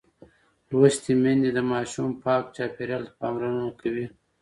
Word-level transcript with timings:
لوستې 0.69 1.11
میندې 1.21 1.49
د 1.53 1.59
ماشوم 1.71 2.09
پاک 2.23 2.43
چاپېریال 2.55 3.03
ته 3.07 3.11
پاملرنه 3.19 3.69
کوي. 3.81 4.05